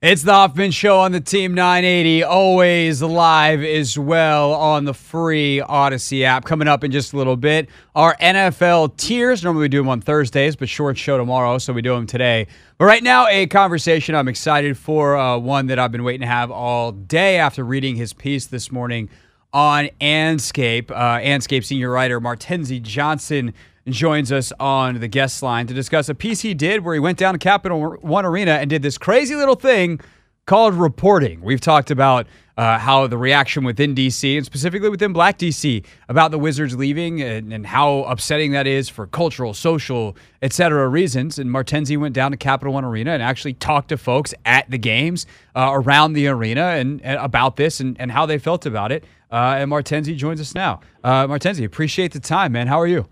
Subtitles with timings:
[0.00, 5.60] It's the Hoffman Show on the Team 980, always live as well on the free
[5.68, 6.44] Audacy app.
[6.44, 9.42] Coming up in just a little bit, our NFL tiers.
[9.42, 12.46] Normally we do them on Thursdays, but short show tomorrow, so we do them today.
[12.78, 16.28] But right now, a conversation I'm excited for, uh, one that I've been waiting to
[16.28, 19.08] have all day after reading his piece this morning
[19.52, 20.92] on Andscape.
[20.92, 23.52] Uh, Andscape senior writer Martenzie Johnson
[23.92, 27.18] joins us on the guest line to discuss a piece he did where he went
[27.18, 30.00] down to Capital One Arena and did this crazy little thing
[30.48, 31.42] called reporting.
[31.42, 36.30] We've talked about uh, how the reaction within DC and specifically within Black DC about
[36.32, 40.88] the Wizards leaving and, and how upsetting that is for cultural, social, etc.
[40.88, 41.38] reasons.
[41.38, 44.78] And Martenzie went down to Capital One Arena and actually talked to folks at the
[44.78, 48.90] games uh, around the arena and, and, about this and, and how they felt about
[48.90, 49.04] it.
[49.30, 50.80] Uh, and Martenzie joins us now.
[51.04, 52.66] Uh, Martenzie, appreciate the time, man.
[52.66, 53.06] How are you?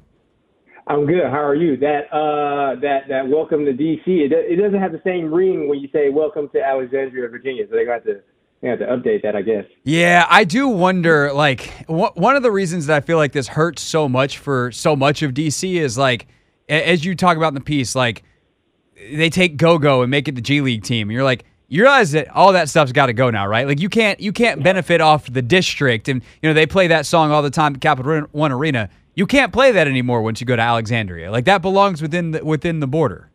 [0.89, 1.25] I'm good.
[1.25, 1.77] How are you?
[1.77, 4.07] That uh, that that welcome to DC.
[4.07, 7.65] It, it doesn't have the same ring when you say welcome to Alexandria, Virginia.
[7.69, 8.21] So they got to
[8.63, 9.65] they have to update that, I guess.
[9.83, 11.33] Yeah, I do wonder.
[11.33, 14.95] Like one of the reasons that I feel like this hurts so much for so
[14.95, 16.29] much of DC is like,
[16.69, 18.23] as you talk about in the piece, like
[18.95, 21.09] they take Go Go and make it the G League team.
[21.09, 23.67] And you're like, you realize that all that stuff's got to go now, right?
[23.67, 27.07] Like you can't you can't benefit off the district, and you know they play that
[27.07, 30.47] song all the time at Capital One Arena you can't play that anymore once you
[30.47, 31.33] go to Alexandria.
[31.33, 33.31] Like that belongs within the, within the border.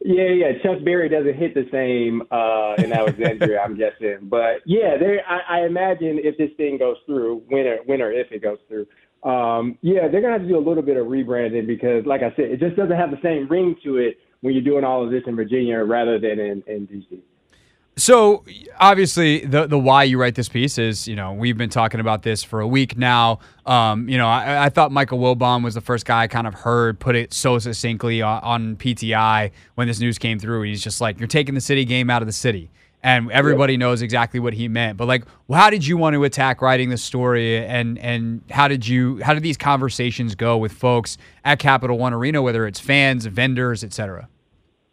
[0.00, 0.52] Yeah, yeah.
[0.62, 4.18] Chuck Berry doesn't hit the same uh, in Alexandria, I'm guessing.
[4.22, 5.20] But yeah, there.
[5.28, 8.58] I, I imagine if this thing goes through, when or when or if it goes
[8.68, 8.86] through,
[9.28, 12.30] um, yeah, they're gonna have to do a little bit of rebranding because, like I
[12.36, 15.10] said, it just doesn't have the same ring to it when you're doing all of
[15.10, 17.18] this in Virginia rather than in, in DC.
[17.98, 18.44] So
[18.78, 22.22] obviously, the the why you write this piece is you know we've been talking about
[22.22, 23.38] this for a week now.
[23.64, 26.52] Um, you know, I, I, thought Michael Wilbon was the first guy I kind of
[26.52, 30.62] heard put it so succinctly on, on, PTI when this news came through.
[30.62, 32.70] He's just like, "You're taking the city game out of the city,"
[33.02, 34.98] and everybody knows exactly what he meant.
[34.98, 38.68] But like, well, how did you want to attack writing the story, and and how
[38.68, 42.78] did you how did these conversations go with folks at Capital One Arena, whether it's
[42.78, 44.28] fans, vendors, etc.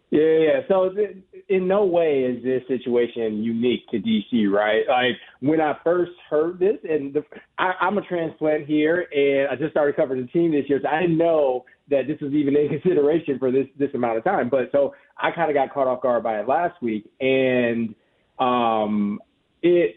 [0.09, 0.59] Yeah, yeah.
[0.69, 0.89] So.
[0.89, 1.17] Th-
[1.49, 4.83] in no way is this situation unique to DC, right?
[4.87, 7.23] Like when I first heard this, and the,
[7.57, 10.89] I, I'm a transplant here, and I just started covering the team this year, so
[10.89, 14.49] I didn't know that this was even in consideration for this this amount of time.
[14.49, 17.93] But so I kind of got caught off guard by it last week, and
[18.39, 19.19] um,
[19.61, 19.95] it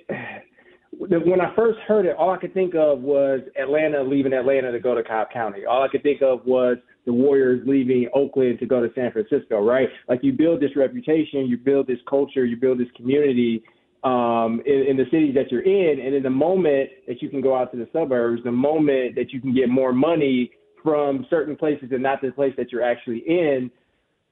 [0.98, 4.80] when I first heard it, all I could think of was Atlanta leaving Atlanta to
[4.80, 5.66] go to Cobb County.
[5.66, 9.64] All I could think of was the Warriors leaving Oakland to go to San Francisco,
[9.64, 9.88] right?
[10.08, 13.62] Like you build this reputation, you build this culture, you build this community
[14.04, 17.40] um, in, in the cities that you're in, and in the moment that you can
[17.40, 20.50] go out to the suburbs, the moment that you can get more money
[20.82, 23.70] from certain places and not the place that you're actually in,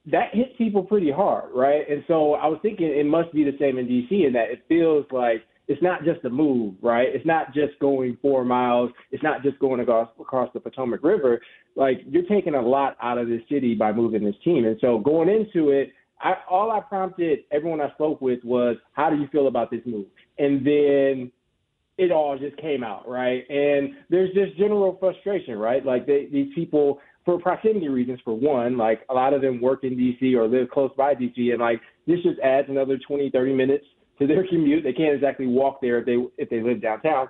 [0.06, 1.88] that hits people pretty hard, right?
[1.88, 4.62] And so I was thinking it must be the same in DC in that it
[4.68, 7.08] feels like it's not just a move, right?
[7.10, 8.90] It's not just going four miles.
[9.10, 11.40] It's not just going across, across the Potomac River.
[11.74, 14.66] Like you're taking a lot out of this city by moving this team.
[14.66, 19.10] And so going into it, I, all I prompted everyone I spoke with was, how
[19.10, 20.06] do you feel about this move?
[20.38, 21.32] And then
[21.96, 23.48] it all just came out, right?
[23.48, 25.84] And there's just general frustration, right?
[25.84, 29.84] Like they, these people, for proximity reasons, for one, like a lot of them work
[29.84, 33.54] in DC or live close by DC, and like this just adds another 20, 30
[33.54, 33.84] minutes
[34.18, 34.84] to their commute.
[34.84, 37.28] They can't exactly walk there if they if they live downtown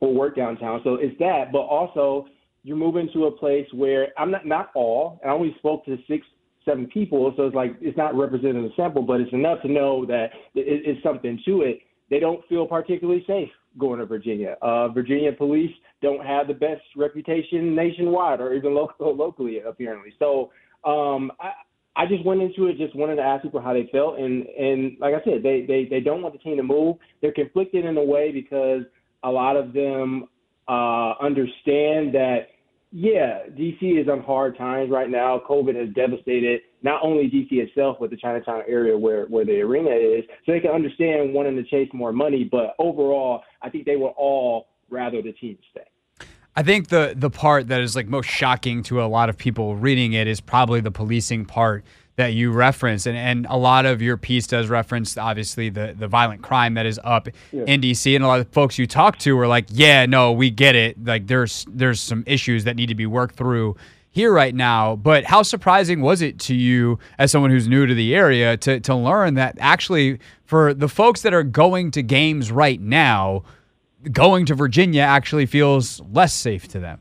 [0.00, 0.80] or work downtown.
[0.84, 2.26] So it's that, but also
[2.62, 5.20] you're moving to a place where I'm not not all.
[5.22, 6.26] And I only spoke to six
[6.64, 10.06] seven people, so it's like it's not representing the sample, but it's enough to know
[10.06, 11.80] that it, it's something to it.
[12.10, 14.56] They don't feel particularly safe going to Virginia.
[14.62, 15.72] Uh, Virginia police
[16.02, 20.12] don't have the best reputation nationwide or even local, locally, apparently.
[20.18, 20.50] So
[20.84, 21.52] um, I,
[21.96, 24.96] I just went into it just wanted to ask people how they felt, and and
[24.98, 26.96] like I said, they they they don't want the team to move.
[27.22, 28.82] They're conflicted in a way because
[29.22, 30.28] a lot of them
[30.68, 32.48] uh, understand that
[32.96, 35.40] yeah, DC is on hard times right now.
[35.48, 39.90] COVID has devastated not only DC itself, but the Chinatown area where where the arena
[39.90, 40.24] is.
[40.46, 44.14] So they can understand wanting to chase more money, but overall, I think they will
[44.16, 45.82] all rather the team stay.
[46.56, 49.76] I think the the part that is like most shocking to a lot of people
[49.76, 51.84] reading it is probably the policing part
[52.16, 56.06] that you reference and, and a lot of your piece does reference obviously the, the
[56.06, 57.64] violent crime that is up yeah.
[57.66, 60.50] in DC and a lot of folks you talk to are like yeah no we
[60.50, 61.02] get it.
[61.04, 63.76] Like there's there's some issues that need to be worked through
[64.10, 64.94] here right now.
[64.94, 68.78] But how surprising was it to you as someone who's new to the area to
[68.78, 73.42] to learn that actually for the folks that are going to games right now
[74.12, 77.00] going to Virginia actually feels less safe to them.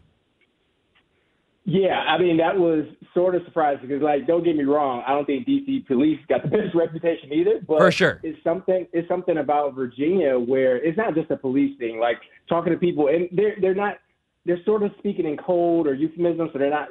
[1.66, 5.12] Yeah, I mean that was sort of surprising because, like, don't get me wrong, I
[5.12, 7.62] don't think DC police got the best reputation either.
[7.66, 8.86] But for sure, it's something.
[8.92, 12.00] It's something about Virginia where it's not just a police thing.
[12.00, 12.18] Like
[12.50, 13.98] talking to people, and they're they're not.
[14.46, 16.90] They're sort of speaking in code or euphemism, so they're not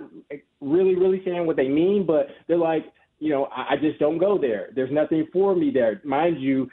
[0.63, 2.07] really really saying what they mean.
[2.07, 2.87] But they're like,
[3.19, 4.71] you know, I, I just don't go there.
[4.75, 6.71] There's nothing for me there, mind you.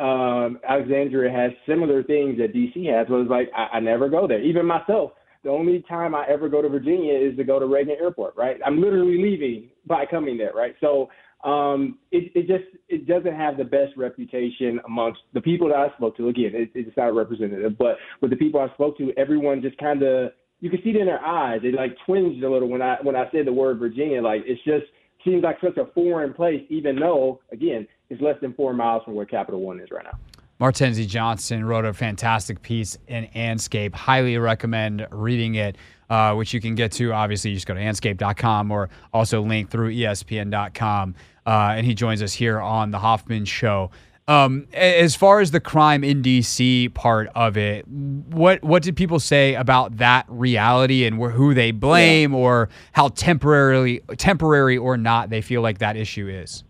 [0.00, 4.26] Um, Alexandria has similar things that DC has, but it's like I, I never go
[4.26, 4.40] there.
[4.40, 5.12] Even myself,
[5.44, 8.56] the only time I ever go to Virginia is to go to Reagan Airport, right?
[8.64, 10.74] I'm literally leaving by coming there, right?
[10.80, 11.08] So
[11.44, 15.88] um, it, it just it doesn't have the best reputation amongst the people that I
[15.96, 16.28] spoke to.
[16.28, 20.02] Again, it, it's not representative, but with the people I spoke to, everyone just kind
[20.02, 21.60] of you can see it in their eyes.
[21.62, 24.20] They like twinged a little when I when I said the word Virginia.
[24.20, 24.84] Like it's just
[25.24, 29.14] seems like such a foreign place, even though again it's less than four miles from
[29.14, 30.18] where Capital One is right now.
[30.60, 33.94] Martenzie Johnson wrote a fantastic piece in Andscape.
[33.94, 35.76] Highly recommend reading it,
[36.10, 37.12] uh, which you can get to.
[37.12, 41.14] Obviously, you just go to andscape.com or also link through ESPN.com.
[41.46, 43.90] Uh, and he joins us here on the Hoffman Show.
[44.28, 49.18] Um, as far as the crime in DC part of it, what what did people
[49.18, 52.38] say about that reality and wh- who they blame, yeah.
[52.38, 56.62] or how temporarily temporary or not they feel like that issue is?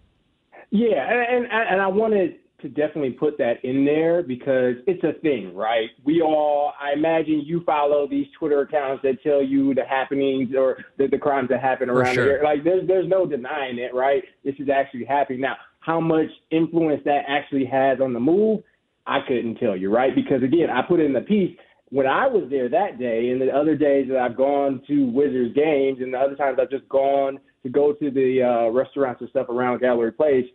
[0.71, 5.19] Yeah, and and, and I wanted to definitely put that in there because it's a
[5.21, 5.89] thing, right?
[6.05, 10.79] We all, I imagine you follow these Twitter accounts that tell you the happenings or
[10.99, 12.25] the, the crimes that happen around sure.
[12.25, 12.41] here.
[12.45, 14.23] Like, there's there's no denying it, right?
[14.45, 15.57] This is actually happening now.
[15.81, 18.63] How much influence that actually has on the move,
[19.07, 20.15] I couldn't tell you, right?
[20.15, 21.57] Because again, I put in the piece
[21.89, 25.55] when I was there that day, and the other days that I've gone to Wizards
[25.55, 29.31] games, and the other times I've just gone to go to the uh, restaurants and
[29.31, 30.47] stuff around Gallery Place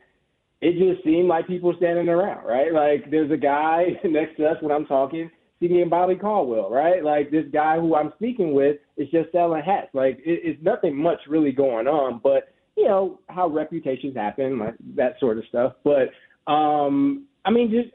[0.61, 2.73] it just seemed like people standing around, right?
[2.73, 5.29] Like there's a guy next to us when I'm talking,
[5.59, 7.03] see me and Bobby Caldwell, right?
[7.03, 9.89] Like this guy who I'm speaking with is just selling hats.
[9.93, 14.75] Like it, it's nothing much really going on, but you know how reputations happen, like
[14.95, 15.73] that sort of stuff.
[15.83, 16.09] But
[16.51, 17.93] um, I mean, just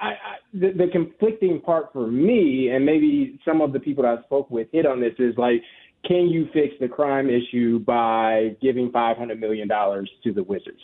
[0.00, 0.14] I, I,
[0.54, 4.50] the, the conflicting part for me, and maybe some of the people that I spoke
[4.50, 5.62] with hit on this, is like,
[6.06, 10.80] can you fix the crime issue by giving five hundred million dollars to the Wizards?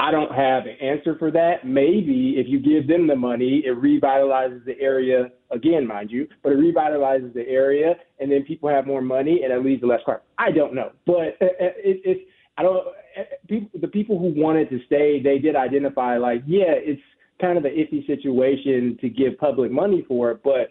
[0.00, 1.64] I don't have an answer for that.
[1.66, 6.52] Maybe if you give them the money, it revitalizes the area again, mind you, but
[6.52, 10.00] it revitalizes the area, and then people have more money, and it leads to less
[10.04, 10.20] crime.
[10.38, 12.20] I don't know, but it, it, it's
[12.56, 12.86] I don't.
[13.18, 17.02] Uh, people, the people who wanted to stay, they did identify like, yeah, it's
[17.40, 20.70] kind of an iffy situation to give public money for it, but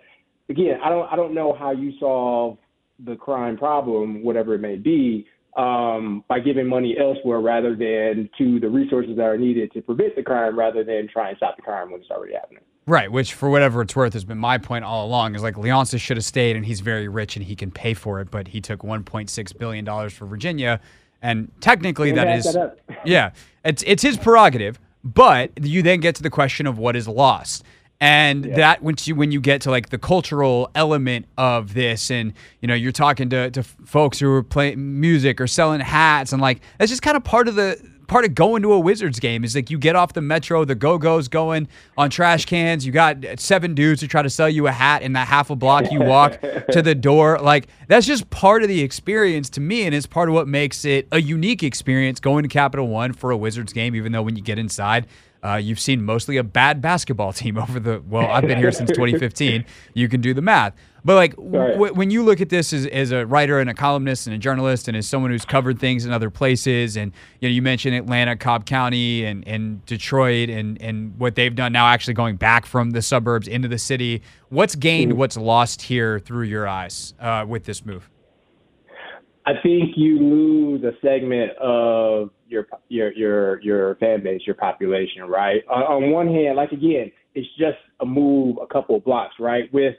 [0.50, 2.58] again, I don't I don't know how you solve
[3.06, 5.28] the crime problem, whatever it may be
[5.58, 10.16] um, by giving money elsewhere rather than to the resources that are needed to prevent
[10.16, 12.62] the crime rather than try and stop the crime when it's already happening.
[12.86, 16.00] Right, which for whatever it's worth has been my point all along is like Leonsis
[16.00, 18.62] should have stayed and he's very rich and he can pay for it, but he
[18.62, 20.80] took 1.6 billion dollars for Virginia,
[21.22, 23.32] and technically that is that yeah,
[23.66, 24.80] it's it's his prerogative.
[25.04, 27.64] But you then get to the question of what is lost
[28.00, 28.56] and yeah.
[28.56, 32.68] that once you when you get to like the cultural element of this and you
[32.68, 36.62] know you're talking to, to folks who are playing music or selling hats and like
[36.78, 39.54] that's just kind of part of the part of going to a wizards game is
[39.56, 41.68] like you get off the metro the go-go's going
[41.98, 45.14] on trash cans you got seven dudes who try to sell you a hat in
[45.14, 46.40] that half a block you walk
[46.72, 50.30] to the door like that's just part of the experience to me and it's part
[50.30, 53.94] of what makes it a unique experience going to capital one for a wizards game
[53.96, 55.06] even though when you get inside
[55.44, 58.28] uh, you've seen mostly a bad basketball team over the well.
[58.28, 59.66] I've been here since 2015.
[59.94, 60.74] You can do the math,
[61.06, 64.28] but like w- when you look at this as, as a writer and a columnist
[64.28, 67.54] and a journalist and as someone who's covered things in other places, and you know
[67.54, 72.14] you mentioned Atlanta, Cobb County, and, and Detroit, and and what they've done now, actually
[72.14, 74.22] going back from the suburbs into the city.
[74.50, 75.14] What's gained?
[75.14, 75.18] Mm.
[75.18, 78.10] What's lost here through your eyes uh, with this move?
[79.48, 85.24] I think you lose a segment of your your your your fan base, your population,
[85.24, 85.62] right?
[85.70, 89.74] On, on one hand, like again, it's just a move a couple of blocks, right?
[89.74, 89.96] With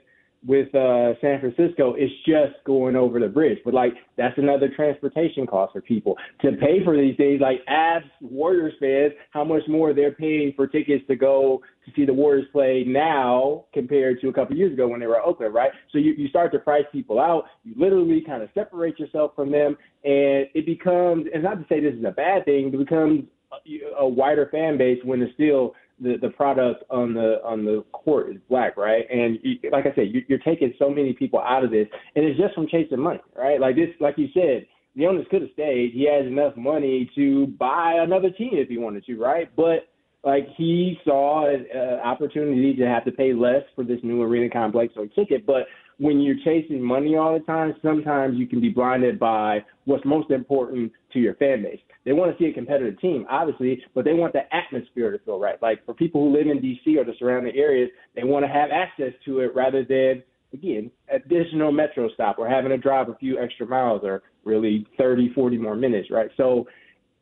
[0.46, 3.56] with uh, San Francisco, it's just going over the bridge.
[3.64, 7.40] But like that's another transportation cost for people to pay for these things.
[7.40, 12.04] Like ask Warriors fans how much more they're paying for tickets to go to see
[12.04, 15.54] the Warriors play now compared to a couple years ago when they were at Oakland,
[15.54, 15.70] right?
[15.92, 17.44] So you, you start to price people out.
[17.64, 21.26] You literally kind of separate yourself from them, and it becomes.
[21.32, 24.78] And not to say this is a bad thing, it becomes a, a wider fan
[24.78, 29.04] base when it's still the the product on the on the court is black, right?
[29.10, 32.24] And you, like I said, you, you're taking so many people out of this, and
[32.24, 33.60] it's just from chasing money, right?
[33.60, 34.66] Like this, like you said,
[34.96, 35.92] Leonsis could have stayed.
[35.92, 39.50] He has enough money to buy another team if he wanted to, right?
[39.56, 39.88] But
[40.28, 44.50] like he saw an uh, opportunity to have to pay less for this new arena
[44.50, 45.46] complex, took it.
[45.46, 45.62] But
[45.96, 50.30] when you're chasing money all the time, sometimes you can be blinded by what's most
[50.30, 51.80] important to your fan base.
[52.04, 55.40] They want to see a competitive team, obviously, but they want the atmosphere to feel
[55.40, 55.60] right.
[55.62, 56.98] Like for people who live in D.C.
[56.98, 61.72] or the surrounding areas, they want to have access to it rather than, again, additional
[61.72, 65.74] metro stop or having to drive a few extra miles or really 30, 40 more
[65.74, 66.30] minutes, right?
[66.36, 66.66] So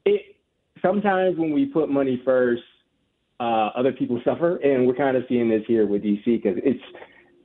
[0.04, 0.22] it
[0.82, 2.62] sometimes when we put money first,
[3.40, 6.82] uh, other people suffer, and we're kind of seeing this here with DC because it's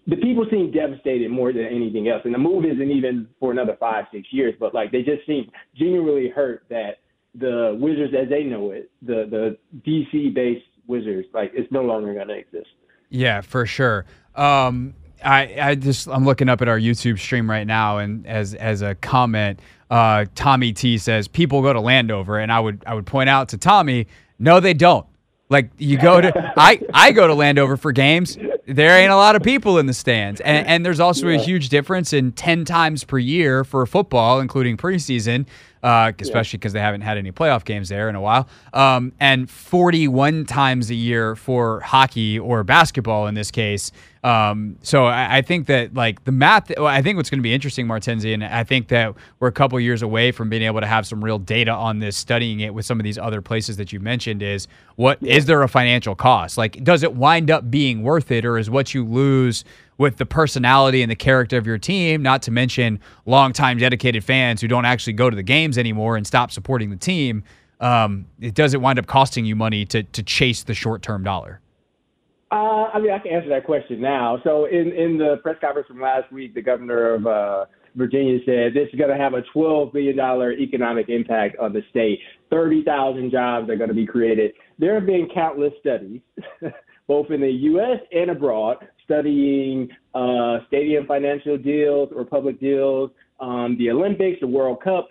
[0.08, 3.78] the people seem devastated more than anything else, and the move isn't even for another
[3.80, 7.00] five, six years, but like they just seem genuinely hurt that
[7.36, 9.58] the Wizards, as they know it, the the
[9.88, 12.70] DC based Wizards, like it's no longer going to exist.
[13.10, 14.06] Yeah, for sure.
[14.36, 14.94] Um,
[15.24, 18.82] I, I just I'm looking up at our YouTube stream right now, and as as
[18.82, 23.06] a comment, uh, Tommy T says people go to Landover, and I would I would
[23.06, 24.08] point out to Tommy,
[24.40, 25.06] no, they don't.
[25.52, 28.38] Like you go to I I go to Landover for games.
[28.66, 31.68] There ain't a lot of people in the stands, and, and there's also a huge
[31.70, 35.46] difference in ten times per year for football, including preseason
[35.84, 38.48] uh, especially because they haven't had any playoff games there in a while.
[38.74, 43.92] Um, and 41 times a year for hockey or basketball in this case.
[44.24, 47.56] Um, so I, I, think that like the math, I think what's going to be
[47.56, 50.86] interesting, Martenzie, and I think that we're a couple years away from being able to
[50.86, 53.92] have some real data on this, studying it with some of these other places that
[53.92, 54.44] you mentioned.
[54.44, 56.56] Is what is there a financial cost?
[56.56, 59.66] Like, does it wind up being worth it, or is what you lose?
[60.02, 64.60] With the personality and the character of your team, not to mention longtime dedicated fans
[64.60, 67.44] who don't actually go to the games anymore and stop supporting the team,
[67.80, 71.62] um, it doesn't wind up costing you money to, to chase the short term dollar?
[72.52, 74.40] Uh, I mean, I can answer that question now.
[74.44, 78.74] So, in, in the press conference from last week, the governor of uh, Virginia said
[78.74, 80.20] this is going to have a $12 billion
[80.60, 82.20] economic impact on the state.
[82.50, 84.54] 30,000 jobs are going to be created.
[84.80, 86.22] There have been countless studies,
[87.08, 88.00] both in the U.S.
[88.12, 88.78] and abroad,
[89.12, 95.10] studying uh, stadium financial deals or public deals, um, the Olympics, the World Cup.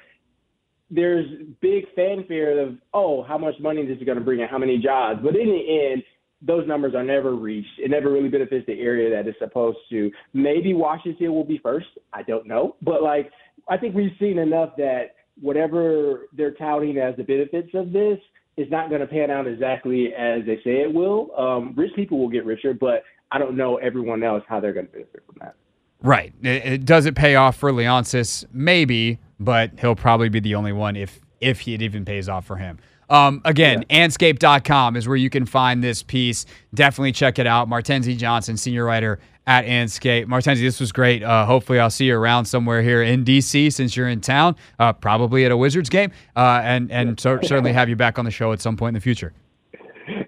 [0.91, 1.27] There's
[1.61, 4.79] big fanfare of, oh, how much money this is going to bring in, how many
[4.79, 5.21] jobs.
[5.23, 6.03] But in the end,
[6.43, 7.79] those numbers are never reached.
[7.79, 10.11] It never really benefits the area that it's supposed to.
[10.33, 11.89] Maybe Washington will be first.
[12.13, 12.77] I don't know.
[12.83, 13.31] But like,
[13.69, 18.19] I think we've seen enough that whatever they're touting as the benefits of this
[18.57, 21.31] is not going to pan out exactly as they say it will.
[21.39, 24.87] Um, rich people will get richer, but I don't know everyone else how they're going
[24.87, 25.55] to benefit from that.
[26.03, 26.33] Right.
[26.43, 28.45] It, it, does it pay off for Leonsis?
[28.53, 32.57] Maybe, but he'll probably be the only one if if it even pays off for
[32.57, 32.79] him.
[33.09, 34.07] Um, again, yeah.
[34.07, 36.47] Andscape.com is where you can find this piece.
[36.75, 37.69] Definitely check it out.
[37.69, 40.27] Martenzie Johnson, senior writer at Andscape.
[40.27, 41.23] Martenzie, this was great.
[41.23, 44.93] Uh, hopefully, I'll see you around somewhere here in DC since you're in town, uh,
[44.93, 48.31] probably at a Wizards game, uh, and and so, certainly have you back on the
[48.31, 49.33] show at some point in the future.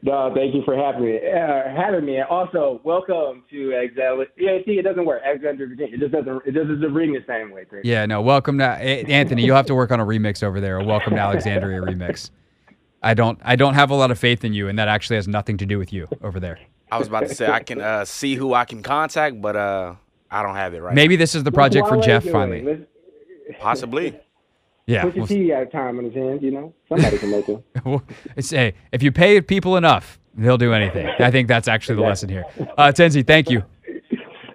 [0.04, 1.16] No, thank you for having me.
[1.16, 4.26] Uh, having me, and also welcome to Alexander.
[4.36, 5.22] Yeah, see, it doesn't work.
[5.24, 5.94] Alexander, Virginia.
[5.94, 6.42] It just doesn't.
[6.44, 7.64] It doesn't ring the same way.
[7.64, 7.84] Chris.
[7.84, 8.20] Yeah, no.
[8.20, 9.44] Welcome to Anthony.
[9.44, 10.78] You'll have to work on a remix over there.
[10.78, 12.30] A welcome to Alexandria remix.
[13.00, 13.38] I don't.
[13.44, 15.66] I don't have a lot of faith in you, and that actually has nothing to
[15.66, 16.58] do with you over there.
[16.90, 19.94] I was about to say I can uh, see who I can contact, but uh,
[20.32, 20.94] I don't have it right.
[20.96, 21.20] Maybe now.
[21.20, 22.86] this is the project for Jeff finally.
[23.60, 24.18] Possibly.
[24.86, 25.02] Yeah.
[25.02, 26.74] Put your TV out of time in his hands, you know?
[26.88, 27.62] Somebody can make him.
[27.84, 28.02] well,
[28.36, 31.08] hey, if you pay people enough, they'll do anything.
[31.18, 32.44] I think that's actually the lesson here.
[32.78, 33.62] Uh, Tenzi, thank you.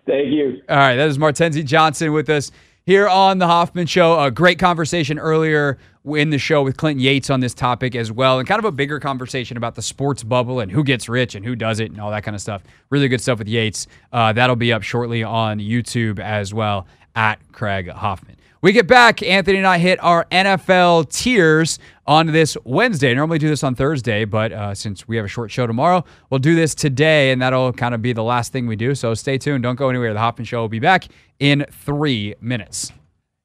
[0.06, 0.62] Thank you.
[0.70, 2.52] All right, that is Martenzie Johnson with us
[2.86, 4.20] here on the Hoffman Show.
[4.20, 8.40] A great conversation earlier in the show with Clinton Yates on this topic as well,
[8.40, 11.46] and kind of a bigger conversation about the sports bubble and who gets rich and
[11.46, 12.64] who doesn't and all that kind of stuff.
[12.90, 13.88] Really good stuff with Yates.
[14.12, 18.37] Uh, that'll be up shortly on YouTube as well at Craig Hoffman.
[18.60, 19.22] We get back.
[19.22, 23.14] Anthony and I hit our NFL tiers on this Wednesday.
[23.14, 26.40] normally do this on Thursday, but uh, since we have a short show tomorrow, we'll
[26.40, 28.96] do this today, and that'll kind of be the last thing we do.
[28.96, 29.62] So stay tuned.
[29.62, 30.12] Don't go anywhere.
[30.12, 31.06] The Hoffman Show will be back
[31.40, 32.92] in three minutes.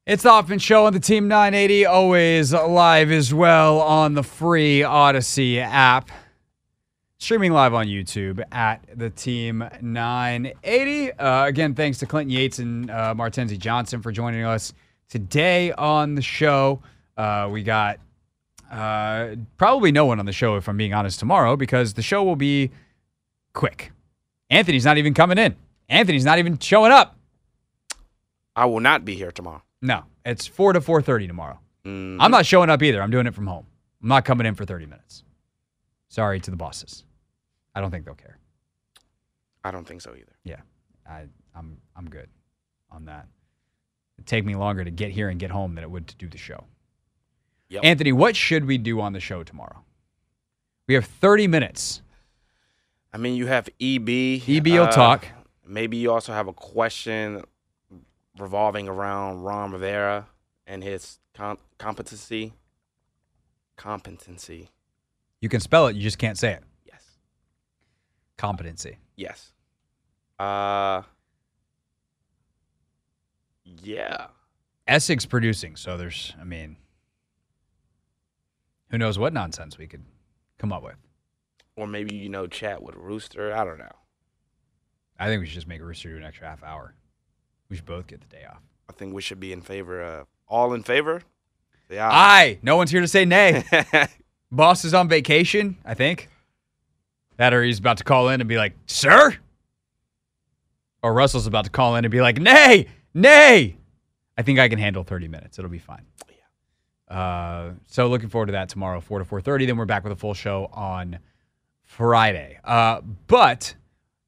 [0.07, 4.79] It's the Hoffman Show on the Team 980, always live as well on the free
[4.79, 6.09] Audacy app.
[7.19, 11.11] Streaming live on YouTube at the Team 980.
[11.13, 14.73] Uh, again, thanks to Clinton Yates and uh, Martenzie Johnson for joining us
[15.13, 16.81] Today on the show,
[17.17, 17.99] uh, we got
[18.71, 22.23] uh, probably no one on the show, if I'm being honest, tomorrow because the show
[22.23, 22.71] will be
[23.53, 23.91] quick.
[24.49, 25.55] Anthony's not even coming in.
[25.87, 27.15] Anthony's not even showing up.
[28.55, 29.61] I will not be here tomorrow.
[29.83, 31.59] No, it's four to four thirty tomorrow.
[31.85, 32.19] Mm-hmm.
[32.19, 32.99] I'm not showing up either.
[32.99, 33.67] I'm doing it from home.
[34.01, 35.23] I'm not coming in for 30 minutes.
[36.09, 37.03] Sorry to the bosses.
[37.75, 38.39] I don't think they'll care.
[39.63, 40.39] I don't think so either.
[40.43, 40.61] Yeah,
[41.07, 42.29] I, I'm I'm good
[42.89, 43.27] on that
[44.25, 46.37] take me longer to get here and get home than it would to do the
[46.37, 46.65] show.
[47.69, 47.83] Yep.
[47.83, 49.83] Anthony, what should we do on the show tomorrow?
[50.87, 52.01] We have 30 minutes.
[53.11, 54.09] I mean, you have EB.
[54.47, 55.27] EB will uh, talk.
[55.65, 57.43] Maybe you also have a question
[58.37, 60.27] revolving around Ron Rivera
[60.67, 62.53] and his com- competency.
[63.75, 64.69] Competency.
[65.41, 66.63] You can spell it, you just can't say it.
[66.85, 67.03] Yes.
[68.37, 68.97] Competency.
[69.15, 69.51] Yes.
[70.39, 71.03] Uh.
[73.81, 74.27] Yeah.
[74.87, 76.77] Essex producing, so there's, I mean,
[78.89, 80.03] who knows what nonsense we could
[80.57, 80.95] come up with.
[81.75, 83.53] Or maybe you know chat with Rooster.
[83.53, 83.91] I don't know.
[85.17, 86.93] I think we should just make Rooster do an extra half hour.
[87.69, 88.61] We should both get the day off.
[88.89, 91.21] I think we should be in favor of all in favor.
[91.89, 92.09] Yeah.
[92.11, 92.59] Aye.
[92.61, 93.63] No one's here to say nay.
[94.51, 96.29] Boss is on vacation, I think.
[97.37, 99.35] That or he's about to call in and be like, sir?
[101.01, 103.77] Or Russell's about to call in and be like, nay, nay.
[104.37, 105.59] I think I can handle 30 minutes.
[105.59, 106.05] It'll be fine.
[107.07, 109.67] Uh, so looking forward to that tomorrow, 4 to 4.30.
[109.67, 111.19] Then we're back with a full show on
[111.83, 112.59] Friday.
[112.63, 113.75] Uh, but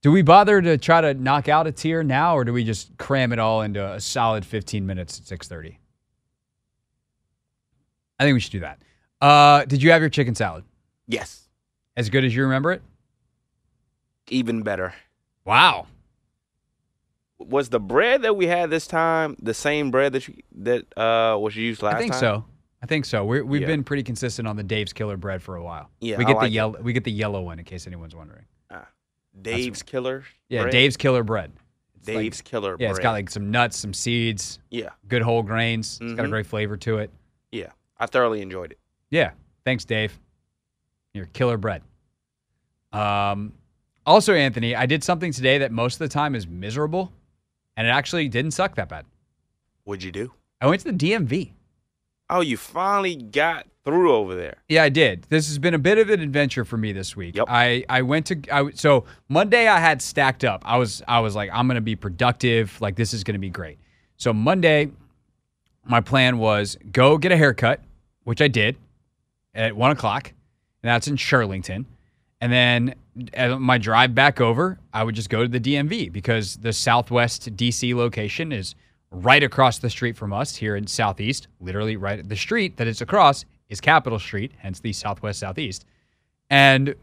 [0.03, 2.95] do we bother to try to knock out a tier now, or do we just
[2.97, 5.77] cram it all into a solid 15 minutes at 6.30?
[8.19, 8.79] I think we should do that.
[9.19, 10.63] Uh, did you have your chicken salad?
[11.07, 11.41] yes.
[11.97, 12.81] As good as you remember it?
[14.29, 14.93] Even better.
[15.45, 15.87] Wow.
[17.39, 21.37] Was the bread that we had this time the same bread that you, that uh
[21.37, 21.97] was used last time?
[21.97, 22.19] I think time?
[22.19, 22.45] so.
[22.81, 23.25] I think so.
[23.25, 23.67] We're, we've Yeah.
[23.67, 25.89] been pretty consistent on the Dave's Killer bread for a while.
[25.99, 26.51] Yeah, we I get like the it.
[26.53, 26.79] yellow.
[26.81, 28.45] We get the yellow one in case anyone's wondering.
[28.69, 28.87] Ah,
[29.41, 30.23] Dave's Killer.
[30.49, 30.71] Yeah, bread?
[30.71, 31.51] Dave's Killer bread.
[31.97, 32.71] It's like- Dave's Killer.
[32.73, 32.91] yeah, bread.
[32.91, 35.99] it's got like some nuts, some seeds, yeah, good whole grains.
[36.01, 36.31] It's got a Mhm.
[36.31, 37.11] great flavor to it.
[37.51, 37.71] yeah.
[37.97, 38.79] I thoroughly enjoyed it.
[39.09, 39.31] Yeah.
[39.63, 40.19] Thanks, Dave.
[41.13, 41.81] Your killer bread.
[42.91, 43.53] Um,
[44.05, 47.11] also, Anthony, I did something today that most of the time is miserable,
[47.77, 49.05] and it actually didn't suck that bad.
[49.83, 50.31] What'd you do?
[50.61, 51.51] I went to the DMV.
[52.29, 54.57] Oh, you finally got through over there.
[54.67, 55.27] Yeah, I did.
[55.29, 57.35] This has been a bit of an adventure for me this week.
[57.35, 57.45] Yep.
[57.47, 60.63] I I went to I so Monday I had stacked up.
[60.65, 62.79] I was I was like I'm gonna be productive.
[62.81, 63.77] Like this is gonna be great.
[64.17, 64.89] So Monday,
[65.85, 67.81] my plan was go get a haircut,
[68.23, 68.75] which I did
[69.53, 70.33] at one o'clock,
[70.81, 71.85] and that's in Shirlington.
[72.45, 72.95] And then
[73.35, 77.57] uh, my drive back over, I would just go to the DMV because the Southwest
[77.57, 78.75] DC location is
[79.09, 81.47] right across the street from us here in Southeast.
[81.59, 85.85] Literally, right at the street that it's across is Capitol Street, hence the Southwest Southeast.
[86.51, 86.93] And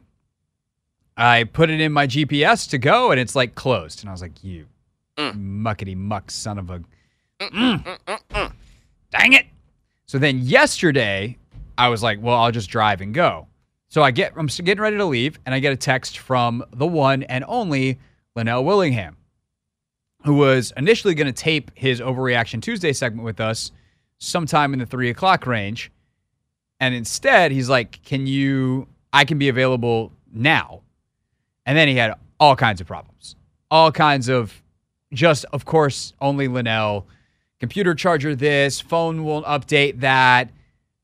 [1.16, 4.02] I put it in my GPS to go, and it's like closed.
[4.02, 4.66] And I was like, "You
[5.16, 5.34] mm.
[5.34, 6.78] muckety muck son of a
[7.40, 7.98] mm, mm,
[8.30, 8.52] mm.
[9.10, 9.46] dang it!"
[10.06, 11.36] So then yesterday,
[11.76, 13.48] I was like, "Well, I'll just drive and go."
[13.92, 16.86] So I get I'm getting ready to leave, and I get a text from the
[16.86, 17.98] one and only
[18.34, 19.18] Linnell Willingham,
[20.24, 23.70] who was initially going to tape his Overreaction Tuesday segment with us
[24.16, 25.92] sometime in the three o'clock range,
[26.80, 28.88] and instead he's like, "Can you?
[29.12, 30.80] I can be available now."
[31.66, 33.36] And then he had all kinds of problems,
[33.70, 34.62] all kinds of
[35.12, 37.06] just, of course, only Linnell.
[37.60, 40.48] Computer charger this, phone won't update that.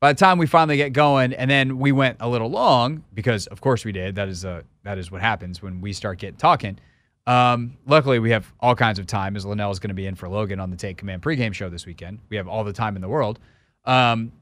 [0.00, 3.48] By the time we finally get going, and then we went a little long because,
[3.48, 4.14] of course, we did.
[4.14, 6.78] That is uh, that is what happens when we start getting talking.
[7.26, 10.14] Um, luckily, we have all kinds of time as Linnell is going to be in
[10.14, 12.20] for Logan on the Take Command pregame show this weekend.
[12.28, 13.38] We have all the time in the world.
[13.84, 14.32] Um,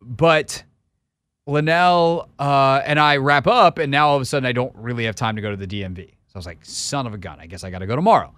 [0.00, 0.64] but
[1.46, 5.04] Linnell uh, and I wrap up, and now all of a sudden I don't really
[5.04, 6.08] have time to go to the DMV.
[6.08, 8.32] So I was like, son of a gun, I guess I got to go tomorrow.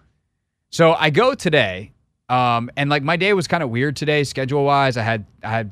[0.70, 1.92] So I go today,
[2.28, 4.96] um, and like my day was kind of weird today, schedule wise.
[4.96, 5.70] I had I had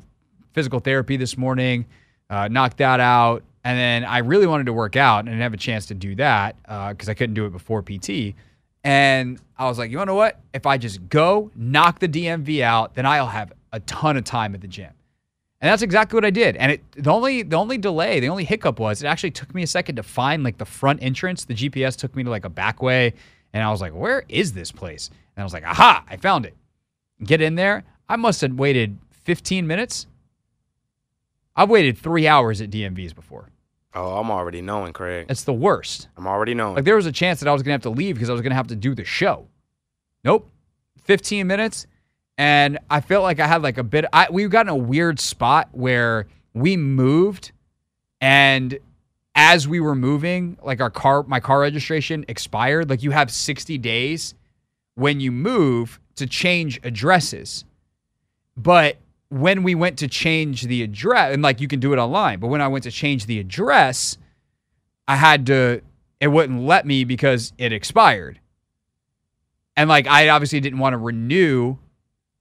[0.53, 1.85] physical therapy this morning,
[2.29, 5.53] uh, knocked that out, and then I really wanted to work out and didn't have
[5.53, 8.35] a chance to do that because I couldn't do it before PT.
[8.83, 10.39] And I was like, you know what?
[10.53, 14.53] If I just go knock the DMV out, then I'll have a ton of time
[14.53, 14.91] at the gym.
[15.61, 16.57] And that's exactly what I did.
[16.57, 19.63] And it the only the only delay, the only hiccup was it actually took me
[19.63, 21.45] a second to find like the front entrance.
[21.45, 23.13] The GPS took me to like a back way,
[23.53, 26.03] and I was like, "Where is this place?" And I was like, "Aha!
[26.09, 26.53] I found it."
[27.23, 27.85] Get in there.
[28.09, 30.05] I must have waited 15 minutes.
[31.55, 33.49] I've waited three hours at DMVs before.
[33.95, 35.27] Oh, I'm already knowing, Craig.
[35.29, 36.07] It's the worst.
[36.17, 36.75] I'm already knowing.
[36.75, 38.41] Like there was a chance that I was gonna have to leave because I was
[38.41, 39.47] gonna have to do the show.
[40.23, 40.49] Nope.
[41.03, 41.85] 15 minutes.
[42.37, 45.19] And I felt like I had like a bit I we got in a weird
[45.19, 47.51] spot where we moved
[48.19, 48.77] and
[49.35, 52.89] as we were moving, like our car my car registration expired.
[52.89, 54.33] Like you have 60 days
[54.95, 57.65] when you move to change addresses.
[58.57, 58.97] But
[59.33, 62.49] when we went to change the address, and like you can do it online, but
[62.49, 64.15] when I went to change the address,
[65.07, 65.81] I had to,
[66.19, 68.39] it wouldn't let me because it expired.
[69.75, 71.77] And like I obviously didn't want to renew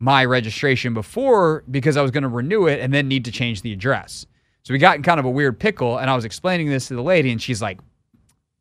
[0.00, 3.62] my registration before because I was going to renew it and then need to change
[3.62, 4.26] the address.
[4.62, 6.94] So we got in kind of a weird pickle, and I was explaining this to
[6.94, 7.80] the lady, and she's like,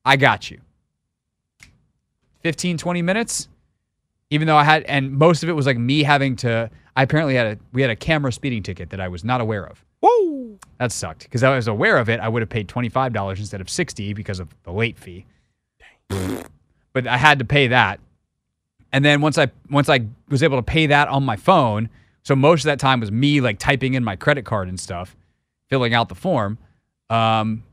[0.06, 0.62] I got you.
[2.44, 3.50] 15, 20 minutes,
[4.32, 6.72] Even though I had, and most of it was like me having to.
[6.96, 9.68] I apparently had a we had a camera speeding ticket that I was not aware
[9.68, 9.86] of.
[10.02, 10.58] Woo!
[10.80, 12.20] That sucked because I was aware of it.
[12.20, 15.26] I would have paid twenty five dollars instead of sixty because of the late fee.
[16.10, 18.00] but I had to pay that,
[18.92, 21.90] and then once I once I was able to pay that on my phone,
[22.24, 25.16] so most of that time was me like typing in my credit card and stuff,
[25.70, 26.58] filling out the form.
[27.10, 27.64] Um,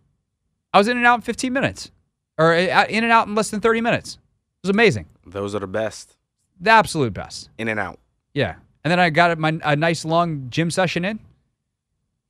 [0.73, 1.91] I was in and out in fifteen minutes,
[2.37, 4.15] or uh, in and out in less than thirty minutes.
[4.15, 6.18] It was amazing, Those are the best.
[6.61, 7.51] The absolute best.
[7.59, 7.99] In and out.
[8.35, 11.19] Yeah, and then I got my a nice long gym session in.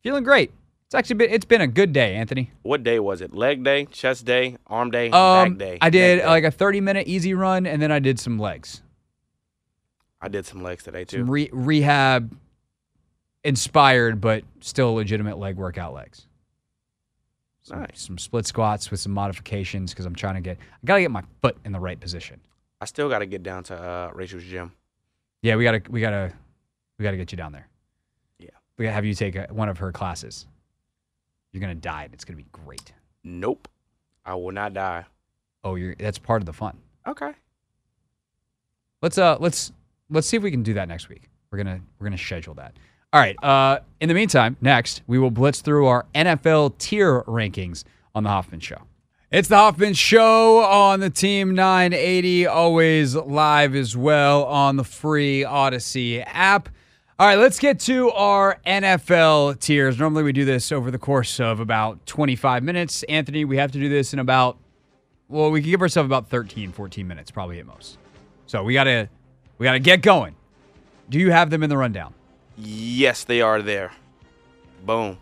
[0.02, 0.52] Feeling great.
[0.86, 2.50] It's actually been it's been a good day, Anthony.
[2.62, 3.34] What day was it?
[3.34, 5.78] Leg day, chest day, arm day, Um, back day.
[5.82, 6.26] I did day?
[6.26, 8.82] like a 30 minute easy run, and then I did some legs,
[10.20, 11.18] I did some legs today too.
[11.18, 12.34] some re- rehab
[13.44, 16.26] inspired, but still legitimate leg workout legs.
[17.62, 18.00] Some, Nice.
[18.00, 21.22] some split squats with some modifications because I'm trying to get I gotta get my
[21.42, 22.40] foot in the right position.
[22.80, 24.72] I still got to get down to uh, Rachel's gym.
[25.42, 26.32] Yeah, we gotta we gotta
[26.98, 27.68] we gotta get you down there.
[28.38, 28.50] Yeah.
[28.76, 30.46] we gotta have you take a, one of her classes.
[31.52, 32.92] You're gonna die, it's gonna be great.
[33.22, 33.68] Nope.
[34.24, 35.04] I will not die.
[35.64, 36.76] Oh, you're that's part of the fun.
[37.06, 37.32] Okay.
[39.00, 39.72] Let's uh let's
[40.10, 41.28] let's see if we can do that next week.
[41.50, 42.76] We're gonna we're gonna schedule that.
[43.12, 43.42] All right.
[43.42, 48.28] Uh, in the meantime, next we will blitz through our NFL tier rankings on the
[48.28, 48.82] Hoffman Show.
[49.30, 55.42] It's the Hoffman Show on the Team 980, always live as well on the free
[55.42, 56.70] Audacy app.
[57.18, 59.98] All right, let's get to our NFL tiers.
[59.98, 63.02] Normally we do this over the course of about 25 minutes.
[63.02, 64.56] Anthony, we have to do this in about,
[65.28, 67.98] well, we can give ourselves about 13, 14 minutes, probably at most.
[68.46, 69.10] So we gotta
[69.58, 70.36] we gotta get going.
[71.10, 72.14] Do you have them in the rundown?
[72.56, 73.92] Yes, they are there.
[74.86, 75.18] Boom.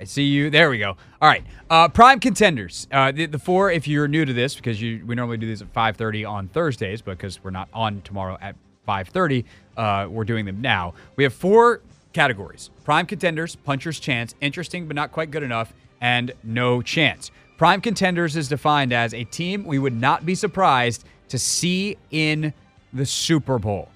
[0.00, 0.50] I see you.
[0.50, 0.96] There we go.
[1.22, 1.44] All right.
[1.70, 2.86] Uh, prime contenders.
[2.92, 5.62] Uh, the, the four, if you're new to this, because you, we normally do these
[5.62, 8.56] at 5.30 on Thursdays, but because we're not on tomorrow at
[8.86, 9.44] 5.30,
[9.76, 10.94] uh, we're doing them now.
[11.16, 11.80] We have four
[12.12, 12.70] categories.
[12.84, 17.30] Prime contenders, puncher's chance, interesting but not quite good enough, and no chance.
[17.56, 22.52] Prime contenders is defined as a team we would not be surprised to see in
[22.92, 23.88] the Super Bowl.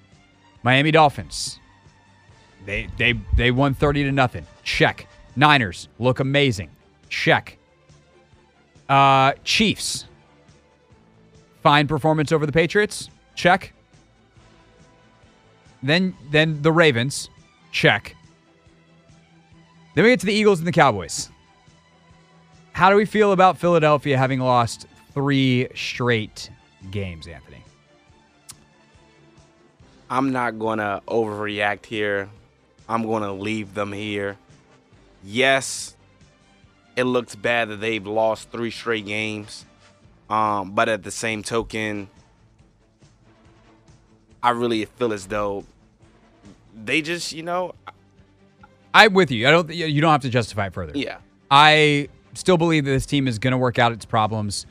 [0.63, 1.59] Miami Dolphins,
[2.65, 4.45] they they they won 30 to nothing.
[4.63, 5.07] Check.
[5.35, 6.69] Niners look amazing.
[7.09, 7.57] Check.
[8.89, 10.05] Uh Chiefs.
[11.63, 13.09] Fine performance over the Patriots.
[13.35, 13.73] Check.
[15.83, 17.29] Then then the Ravens.
[17.71, 18.15] Check.
[19.95, 21.29] Then we get to the Eagles and the Cowboys.
[22.73, 26.49] How do we feel about Philadelphia having lost 3 straight
[26.89, 27.63] games, Anthony?
[30.09, 32.29] I'm not going to overreact here.
[32.87, 34.37] I'm going to leave them here.
[35.23, 35.95] Yes,
[36.95, 39.65] it looks bad that they've lost three straight games.
[40.29, 42.09] Um, but at the same token,
[44.41, 45.65] I really feel as though
[46.73, 47.75] they just, you know,
[48.93, 49.47] I'm with you.
[49.47, 50.93] I don't you don't have to justify it further.
[50.95, 51.17] yeah.
[51.49, 54.65] I still believe that this team is going to work out its problems.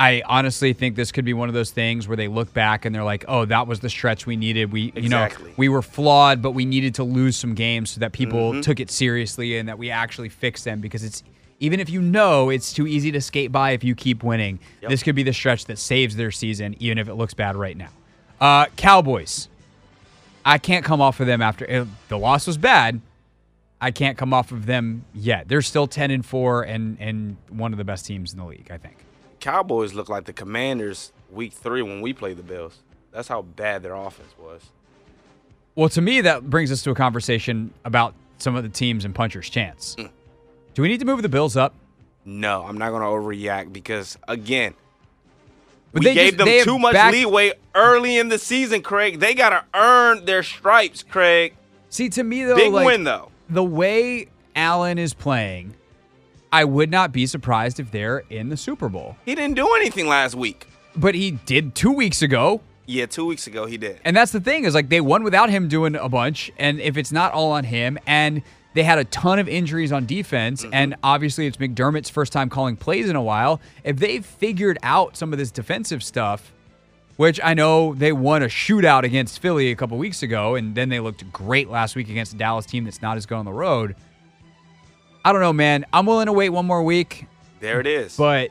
[0.00, 2.94] I honestly think this could be one of those things where they look back and
[2.94, 4.72] they're like, "Oh, that was the stretch we needed.
[4.72, 8.12] We, you know, we were flawed, but we needed to lose some games so that
[8.12, 8.60] people Mm-hmm.
[8.62, 11.22] took it seriously and that we actually fixed them because it's
[11.60, 14.58] even if you know it's too easy to skate by if you keep winning.
[14.80, 14.90] Yep.
[14.90, 17.76] This could be the stretch that saves their season even if it looks bad right
[17.76, 17.90] now.
[18.40, 19.48] Uh Cowboys.
[20.46, 23.02] I can't come off of them after eh, the loss was bad.
[23.82, 25.48] I can't come off of them yet.
[25.48, 28.68] They're still 10 and 4 and and one of the best teams in the league,
[28.70, 28.96] I think.
[29.40, 32.78] Cowboys look like the Commanders week three when we played the Bills.
[33.12, 34.62] That's how bad their offense was.
[35.74, 39.14] Well, to me that brings us to a conversation about some of the teams and
[39.14, 39.96] puncher's chance.
[39.98, 40.10] Mm.
[40.74, 41.74] Do we need to move the Bills up?
[42.24, 44.74] No, I'm not going to overreact because, again,
[45.92, 49.20] But we gave just- them too much back- leeway early in the season, Craig.
[49.20, 51.54] They got to earn their stripes, Craig.
[51.88, 53.30] See, to me though, Big like, win, though.
[53.48, 55.74] the way Allen is playing,
[56.52, 59.16] I would not be surprised if they're in the Super Bowl.
[59.24, 60.66] He didn't do anything last week.
[60.96, 62.60] But he did 2 weeks ago.
[62.86, 64.00] Yeah, two weeks ago he did.
[64.04, 66.96] And that's the thing is like they won without him doing a bunch, and if
[66.96, 68.42] it's not all on him, and
[68.74, 70.74] they had a ton of injuries on defense, mm-hmm.
[70.74, 73.60] and obviously it's McDermott's first time calling plays in a while.
[73.84, 76.52] If they've figured out some of this defensive stuff,
[77.16, 80.88] which I know they won a shootout against Philly a couple weeks ago, and then
[80.88, 83.52] they looked great last week against a Dallas team that's not as good on the
[83.52, 83.94] road.
[85.24, 85.84] I don't know, man.
[85.92, 87.26] I'm willing to wait one more week,
[87.60, 88.16] There it is.
[88.16, 88.50] but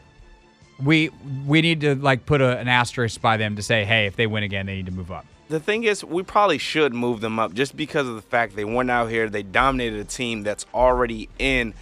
[0.81, 1.09] we
[1.45, 4.27] we need to like put a, an asterisk by them to say, hey, if they
[4.27, 5.25] win again, they need to move up.
[5.49, 8.65] the thing is, we probably should move them up just because of the fact they
[8.65, 11.73] went out here, they dominated a team that's already in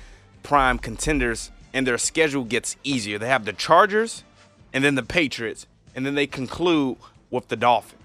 [0.41, 3.19] prime contenders, and their schedule gets easier.
[3.19, 4.23] They have the Chargers,
[4.73, 6.97] and then the Patriots, and then they conclude
[7.30, 8.02] with the Dolphins.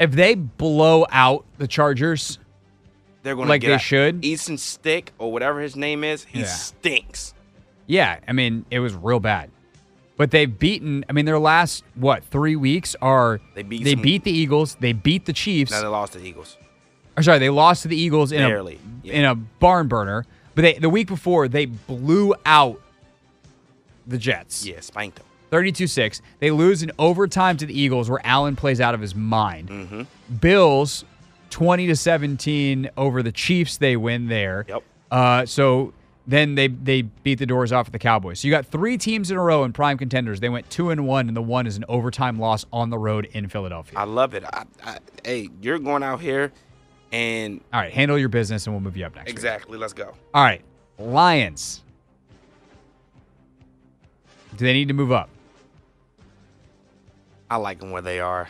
[0.00, 2.38] If they blow out the Chargers,
[3.28, 4.24] They're going to Like get they at should?
[4.24, 6.24] Easton Stick or whatever his name is.
[6.24, 6.46] He Yeah.
[6.46, 7.34] stinks.
[7.86, 9.50] yeah, I mean, it was real bad.
[10.16, 13.38] But they've beaten, I mean, their last, what, three weeks are.
[13.54, 14.76] They beat They some- beat the Eagles.
[14.80, 15.70] They beat the Chiefs.
[15.72, 16.56] Now they lost to the Eagles.
[17.18, 19.12] or sorry, they lost to the Eagles in Barely, a yeah.
[19.12, 20.24] in a barn burner.
[20.54, 22.80] But they, the week before, they blew out
[24.06, 24.64] the Jets.
[24.66, 25.26] Yeah, spanked them.
[25.52, 26.20] 32-6.
[26.40, 29.68] They lose in overtime to the Eagles where Allen plays out of his mind.
[29.68, 30.02] Mm-hmm.
[30.40, 31.04] Bills
[31.50, 34.64] 20 to 17 over the Chiefs they win there.
[34.68, 34.82] Yep.
[35.10, 35.92] Uh, so
[36.26, 38.40] then they they beat the doors off of the Cowboys.
[38.40, 40.40] So you got three teams in a row in prime contenders.
[40.40, 43.26] They went 2 and 1 and the one is an overtime loss on the road
[43.32, 43.98] in Philadelphia.
[43.98, 44.44] I love it.
[44.44, 46.52] I, I, hey, you're going out here
[47.12, 49.26] and All right, handle your business and we'll move you up next.
[49.26, 49.32] week.
[49.34, 49.78] exactly.
[49.78, 50.14] Let's go.
[50.34, 50.60] All right.
[50.98, 51.82] Lions.
[54.56, 55.30] Do they need to move up?
[57.50, 58.48] I like them where they are.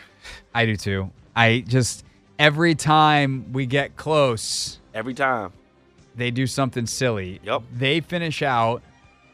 [0.53, 1.11] I do too.
[1.35, 2.03] I just
[2.39, 5.51] every time we get close, Every time.
[6.15, 7.39] they do something silly.
[7.43, 7.63] Yup.
[7.71, 8.81] They finish out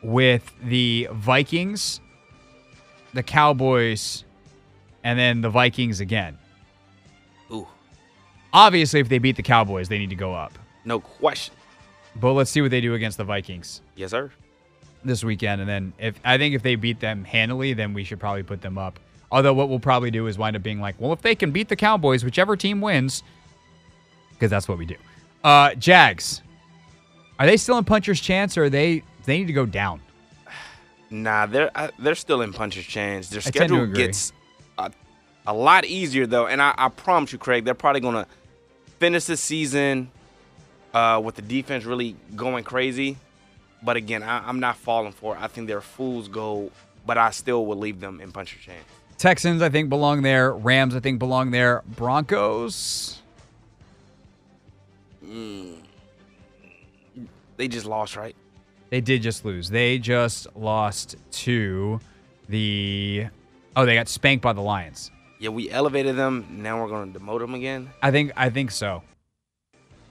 [0.04, 2.02] with the Vikings,
[3.14, 4.24] the Cowboys,
[5.04, 6.38] and then the Vikings again.
[7.52, 7.68] Ooh,
[8.52, 10.58] Obviously, if they beat the Cowboys, they need to go up.
[10.84, 11.54] no question.
[12.18, 14.32] But let's see what they do against the Vikings Yes, sir.
[15.04, 15.60] this weekend.
[15.62, 18.62] And then if I think if they beat them handily, then we should probably put
[18.62, 19.00] them up.
[19.32, 21.70] Although what we'll probably do is wind up being like, well, if they can beat
[21.70, 23.24] the Cowboys, whichever team wins,
[24.32, 24.96] because that's what we do.
[25.44, 26.42] Uh, Jags,
[27.40, 30.02] are they still in puncher's chance, or are they they need to go down?
[31.10, 33.30] Nah, they're uh, they're still in puncher's chance.
[33.30, 34.34] Their I tend to schedule gets
[34.78, 34.92] a,
[35.48, 38.28] a lot easier though, and I, I promise you, Craig, they're probably gonna
[39.00, 40.10] finish the season
[40.94, 43.18] uh, with the defense really going crazy.
[43.84, 45.42] But again, I, I'm not falling for it.
[45.42, 46.72] I think they're fool's gold,
[47.06, 48.86] but I still will leave them in puncher's chance.
[49.18, 50.54] Texans, I think, belong there.
[50.54, 51.84] Rams, I think, belong there.
[51.96, 53.22] Broncos,
[55.26, 55.78] mm.
[57.58, 58.36] They just lost, right?
[58.90, 59.70] they did just lose.
[59.70, 62.00] They just lost to
[62.48, 63.28] the.
[63.76, 65.12] Oh, they got spanked by the Lions.
[65.40, 66.46] Yeah, we elevated them.
[66.50, 67.90] Now we're gonna demote them again.
[68.02, 69.04] I think I think so.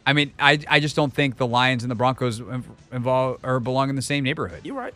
[0.06, 2.42] I mean, I I just don't think the Lions and the Broncos
[2.92, 4.60] involve or belong in the same neighborhood.
[4.64, 4.94] You're right.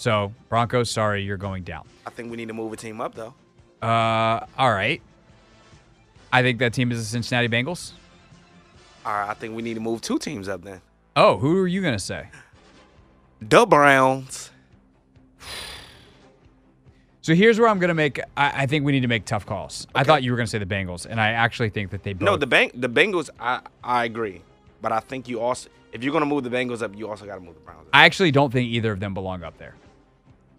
[0.00, 1.86] So Broncos, sorry, you're going down.
[2.06, 3.34] I think we need to move a team up though.
[3.82, 5.02] Uh, all right.
[6.32, 7.92] I think that team is the Cincinnati Bengals.
[9.04, 10.80] All right, I think we need to move two teams up then.
[11.16, 12.28] Oh, who are you gonna say?
[13.42, 14.50] The Browns.
[17.20, 18.20] So here's where I'm gonna make.
[18.38, 19.86] I, I think we need to make tough calls.
[19.94, 22.22] I thought you were gonna say the Bengals, and I actually think that they both.
[22.24, 23.28] No, the bank the Bengals.
[23.38, 24.40] I I agree,
[24.80, 27.34] but I think you also if you're gonna move the Bengals up, you also got
[27.34, 27.82] to move the Browns.
[27.82, 27.88] up.
[27.92, 29.74] I actually don't think either of them belong up there.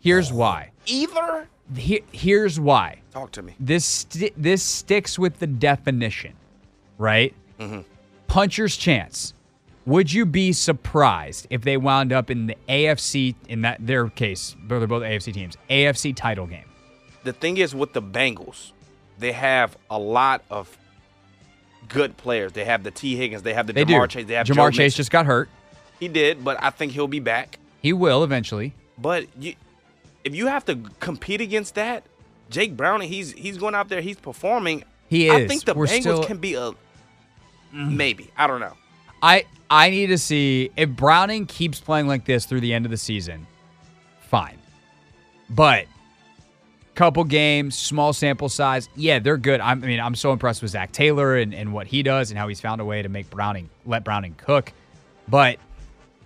[0.02, 0.72] Here's why.
[0.86, 1.48] Either.
[1.76, 3.00] He- here's why.
[3.14, 3.56] Talk to me.
[3.60, 6.34] This sti- this sticks with the definition,
[6.98, 7.34] right?
[7.60, 7.82] Mm-hmm.
[8.28, 9.34] Puncher's chance.
[9.86, 14.56] Would you be surprised if they wound up in the AFC in that their case?
[14.68, 15.58] They're both AFC teams.
[15.70, 16.66] AFC title game.
[17.24, 18.72] The thing is with the Bengals,
[19.18, 20.76] they have a lot of
[21.90, 22.52] good players.
[22.54, 23.42] They have the Tee Higgins.
[23.44, 24.20] They have the They Ja'Marr do.
[24.20, 24.26] Chase.
[24.28, 25.50] They have Ja'Marr Joe Chase just got hurt.
[26.00, 27.60] He did, but I think he'll be back.
[27.82, 28.74] He will eventually.
[28.98, 29.56] But you,
[30.24, 32.04] if you have to compete against that,
[32.50, 34.84] Jake Browning, he's he's going out there, he's performing.
[35.10, 35.34] He is.
[35.34, 36.76] I think the We're Bengals still- can be a mm.
[37.74, 38.30] maybe.
[38.38, 38.74] I don't know.
[39.24, 42.92] I I need to see if Browning keeps playing like this through the end of
[42.92, 43.48] the season.
[44.22, 44.58] Fine,
[45.50, 45.86] but
[46.96, 48.90] couple games, small sample size.
[48.96, 49.60] Yeah, they're good.
[49.62, 52.38] I'm, I mean, I'm so impressed with Zac Taylor and, and what he does and
[52.38, 54.74] how he's found a way to make Browning let Browning cook.
[55.28, 55.58] But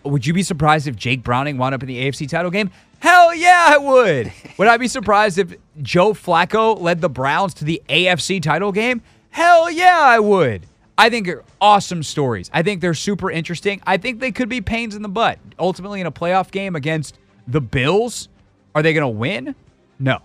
[0.04, 2.72] would you be surprised if Jake Browning wound up in the AFC title game?
[3.00, 4.32] Hell yeah, I would.
[4.58, 9.02] would I be surprised if Joe Flacco led the Browns to the AFC title game?
[9.30, 10.66] Hell yeah, I would.
[10.98, 12.50] I think they're awesome stories.
[12.54, 13.82] I think they're super interesting.
[13.86, 15.40] I think they could be pains in the butt.
[15.60, 18.30] Ultimately, in a playoff game against the Bills,
[18.74, 19.56] are they going to win?
[20.00, 20.20] No.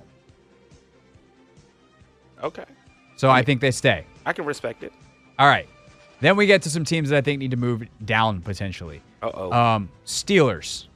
[2.43, 2.65] Okay.
[3.17, 4.07] So I think they stay.
[4.25, 4.93] I can respect it.
[5.39, 5.69] All right.
[6.21, 9.03] Then we get to some teams that I think need to move down potentially.
[9.23, 9.53] Uh oh.
[9.53, 10.87] Um, Steelers.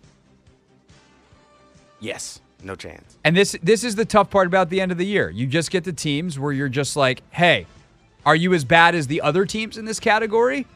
[2.00, 2.40] Yes.
[2.62, 3.18] No chance.
[3.24, 5.28] And this this is the tough part about the end of the year.
[5.28, 7.66] You just get the teams where you're just like, hey,
[8.24, 10.66] are you as bad as the other teams in this category?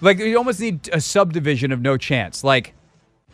[0.00, 2.42] Like you almost need a subdivision of no chance.
[2.42, 2.72] Like,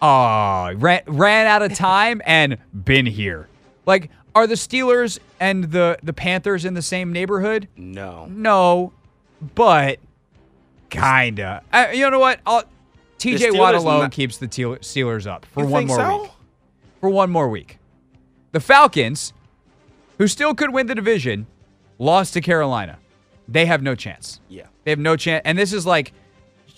[0.01, 3.47] oh, ran, ran out of time and been here.
[3.87, 7.69] Like, are the Steelers and the the Panthers in the same neighborhood?
[7.77, 8.27] No.
[8.27, 8.93] No,
[9.55, 10.01] but
[10.91, 11.63] kinda.
[11.73, 12.41] Uh, you know what?
[12.47, 12.65] I'll,
[13.19, 13.53] T.J.
[13.53, 16.23] Watt alone not- keeps the Steelers up for You one more so?
[16.23, 16.31] week.
[17.03, 17.79] For one more week.
[18.53, 19.33] The Falcons,
[20.19, 21.49] who still could win the division,
[21.99, 22.99] lost to Carolina.
[23.49, 24.41] they have no chance.
[24.49, 24.67] Yeah.
[24.85, 25.43] They have no chance.
[25.45, 26.13] And this is like,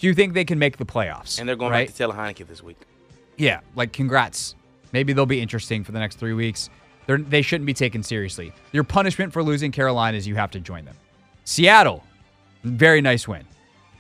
[0.01, 1.39] do you think they can make the playoffs?
[1.39, 1.87] And they're going right?
[1.87, 2.79] back to Taylor Heinicke this week.
[3.37, 4.55] Yeah, like congrats.
[4.93, 6.71] Maybe they'll be interesting for the next three weeks.
[7.07, 8.51] They're, they shouldn't be taken seriously.
[8.73, 10.97] Your punishment for losing Carolina is you have to join them.
[11.45, 12.03] Seattle,
[12.63, 13.45] very nice win.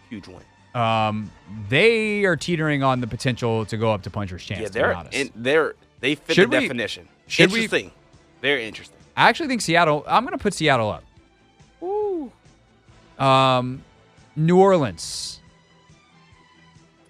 [0.08, 0.40] Huge win.
[0.74, 1.30] Um,
[1.68, 4.60] they are teetering on the potential to go up to puncher's chance.
[4.60, 5.32] Yeah, to be they're honest.
[5.36, 7.08] they're they fit Should the we- definition.
[7.26, 7.90] should we- interesting.
[8.42, 8.98] Very interesting.
[9.16, 10.04] I actually think Seattle.
[10.06, 11.02] I'm going to put Seattle up.
[11.82, 12.30] Ooh.
[13.18, 13.82] Um,
[14.36, 15.40] New Orleans.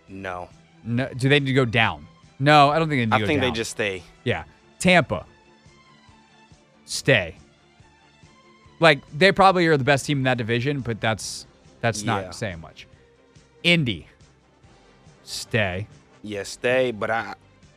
[0.08, 0.48] No.
[0.84, 2.06] No, do they need to go down?
[2.38, 3.50] No, I don't think they need to I go think down.
[3.50, 4.02] they just stay.
[4.22, 4.44] Yeah.
[4.78, 5.26] Tampa.
[6.84, 7.36] Stay.
[8.80, 11.46] Like they probably are the best team in that division, but that's
[11.80, 12.20] that's Yeah.
[12.20, 12.86] not saying much.
[13.62, 14.06] Indy.
[15.24, 15.86] Stay.
[16.22, 16.90] Yeah, stay.
[16.92, 17.34] But I,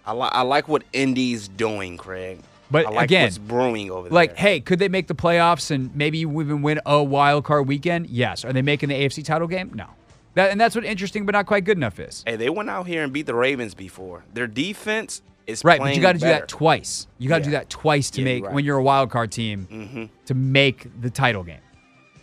[0.07, 2.39] I, li- I like what Indy's doing, Craig.
[2.71, 4.15] But I like again, what's brewing over there.
[4.15, 4.37] Like, there.
[4.39, 8.07] hey, could they make the playoffs and maybe even win a wild card weekend?
[8.09, 8.43] Yes.
[8.43, 9.71] Are they making the AFC title game?
[9.75, 9.85] No.
[10.33, 12.23] That and that's what interesting but not quite good enough is.
[12.27, 14.23] Hey, they went out here and beat the Ravens before.
[14.33, 17.07] Their defense is Right, but you got to do that twice.
[17.17, 18.53] You got to do that twice to Yeah, make right.
[18.53, 20.05] when you're a wild card team Mm-hmm.
[20.25, 21.61] to make the title game.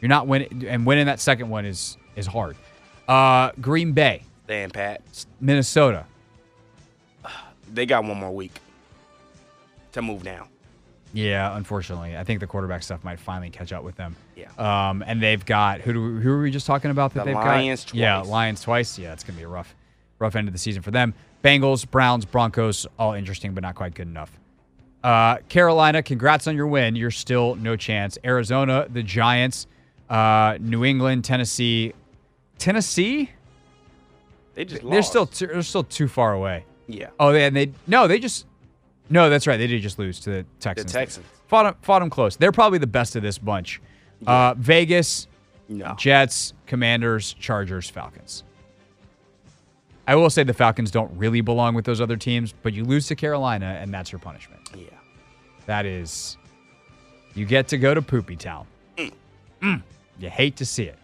[0.01, 2.57] You're not winning, and winning that second one is is hard.
[3.09, 5.01] Uh, Green Bay, Staying pat.
[5.41, 6.05] Minnesota.
[7.75, 8.53] They got one more week
[9.93, 10.49] to move now.
[11.13, 14.17] Yeah, unfortunately, I think the quarterback stuff might finally catch up with them.
[14.37, 14.49] Yeah.
[14.59, 15.93] Um, and they've got who?
[15.93, 17.95] Do we, who were we just talking about that The they've Lions got?
[17.95, 18.21] Yeah.
[18.23, 18.99] Lions twice.
[18.99, 19.75] Yeah, it's gonna be a rough,
[20.19, 21.15] rough end of the season for them.
[21.45, 24.33] Bengals, Browns, Broncos, all interesting, but not quite good enough.
[25.05, 26.97] Uh, Carolina, congrats on your win.
[26.97, 28.17] You're still no chance.
[28.25, 29.67] Arizona, the Giants,
[30.09, 31.93] uh, New England, Tennessee,
[32.59, 33.31] Tennessee.
[34.55, 35.09] They just They're lost.
[35.11, 36.65] still too, they're still too far away.
[36.87, 37.11] Yeah.
[37.19, 38.47] Oh, they, and they no, they just
[39.11, 39.31] no.
[39.31, 39.57] That's right.
[39.57, 40.93] They did just lose to the The Texans.
[40.93, 41.27] Texans.
[41.49, 42.37] fought them, fought them close.
[42.37, 43.81] They're probably the best of this bunch.
[44.27, 45.27] Uh, Vegas,
[45.69, 45.95] No.
[45.99, 48.45] Jets, Commanders, Chargers, Falcons.
[50.07, 53.07] I will say the Falcons don't really belong with those other teams, but you lose
[53.09, 54.61] to Carolina, and that's your punishment.
[54.77, 54.85] Yeah.
[55.67, 56.37] That is,
[57.35, 58.67] you get to go to Poopy Town.
[59.63, 59.83] Mm.
[60.19, 60.99] You hate to see it.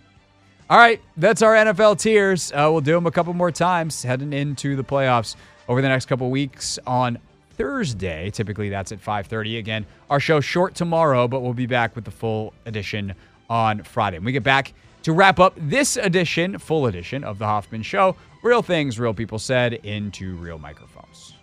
[0.68, 2.52] All right, that's our NFL tiers.
[2.52, 5.34] Uh, we'll do them a couple more times heading into the playoffs
[5.70, 7.16] over the next couple weeks on
[7.52, 8.28] Thursday.
[8.30, 9.56] Typically, that's at 5:30.
[9.56, 13.14] Again, our show short tomorrow, but we'll be back with the full edition
[13.48, 14.18] on Friday.
[14.18, 18.16] When we get back to wrap up this edition, full edition of the Hoffman Show,
[18.42, 21.34] real things, real people said into real microphones.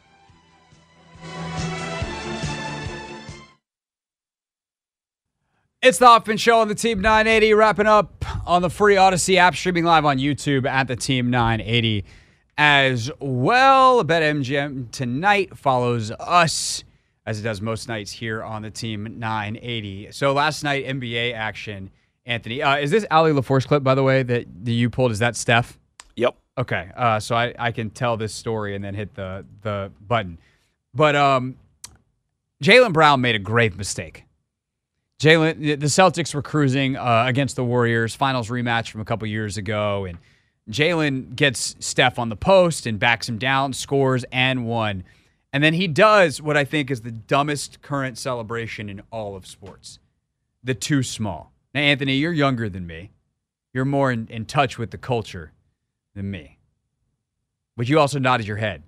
[5.81, 9.55] It's the Hoffman Show on the Team 980, wrapping up on the free Audacy app,
[9.55, 12.03] streaming live on YouTube at the Team 980
[12.57, 14.03] as well.
[14.03, 16.83] BetMGM tonight follows us
[17.25, 20.11] as it does most nights here on the Team 980.
[20.11, 21.91] So last night, NBA action.
[22.25, 25.11] Anthony, uh, is this Allie LaForce clip, by the way, that, that you pulled?
[25.11, 25.77] Is that Steph?
[26.15, 26.35] Yep.
[26.57, 30.39] Okay, uh, so I, I can tell this story and then hit the the button.
[30.93, 31.55] But um,
[32.63, 34.23] Jaylen Brown made a grave mistake.
[35.21, 39.57] Jaylen, the Celtics were cruising uh, against the Warriors, finals rematch from a couple years
[39.57, 40.17] ago, and
[40.69, 45.03] Jaylen gets Steph on the post and backs him down, scores and one,
[45.53, 49.47] and then he does what I think is the dumbest current celebration in all of
[49.47, 49.99] sports:
[50.63, 51.51] the too small.
[51.73, 53.11] Now, Anthony, you're younger than me.
[53.73, 55.51] You're more in, in touch with the culture
[56.15, 56.57] than me.
[57.75, 58.83] But you also nodded your head.